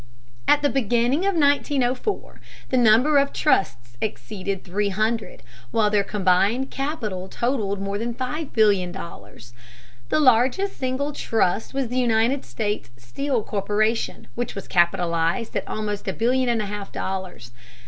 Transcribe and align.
At 0.47 0.63
the 0.63 0.69
beginning 0.69 1.27
of 1.27 1.35
1904 1.35 2.41
the 2.71 2.77
number 2.77 3.19
of 3.19 3.31
trusts 3.31 3.97
exceeded 4.01 4.63
three 4.63 4.89
hundred, 4.89 5.43
while 5.69 5.91
their 5.91 6.03
combined 6.03 6.71
capital 6.71 7.27
totaled 7.27 7.79
more 7.79 7.99
than 7.99 8.15
$5,000,000,000. 8.15 9.53
The 10.09 10.19
largest 10.19 10.77
single 10.77 11.13
trust 11.13 11.75
was 11.75 11.89
the 11.89 11.99
United 11.99 12.43
States 12.45 12.89
Steel 12.97 13.43
Corporation, 13.43 14.25
which 14.33 14.55
was 14.55 14.67
capitalized 14.67 15.55
at 15.55 15.67
almost 15.67 16.07
a 16.07 16.13
billion 16.13 16.49
and 16.49 16.63
a 16.63 16.65
half 16.65 16.91
dollars. 16.91 17.51